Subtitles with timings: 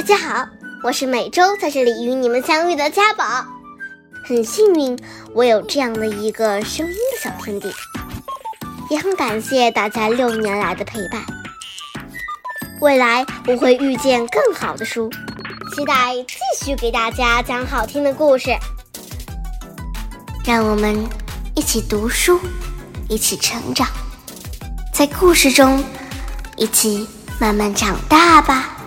[0.00, 0.48] 大家好
[0.82, 3.44] 我是每周在这里与你们相遇的嘉宝。
[4.24, 4.98] 很幸运
[5.34, 7.70] 我有这样的一个声音的小天地。
[8.88, 11.22] 也很感谢大家六年来的陪伴。
[12.80, 15.10] 未来我会遇见更好的书
[15.76, 18.56] 期待继续给大家讲好听的故事
[20.46, 20.96] 让我们
[21.54, 22.40] 一起读书
[23.06, 23.86] 一起成长
[24.94, 25.84] 在故事中
[26.56, 27.06] 一起
[27.38, 28.79] 慢慢长大吧。